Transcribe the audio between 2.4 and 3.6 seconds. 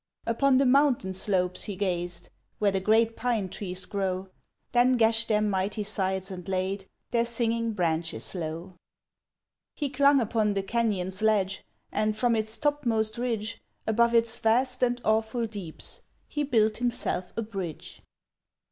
Where the great pine